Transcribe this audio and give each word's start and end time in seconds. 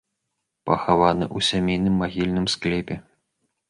Пахаваны 0.69 1.25
ў 1.35 1.39
сямейным 1.51 1.95
магільным 2.05 2.53
склепе. 2.57 2.95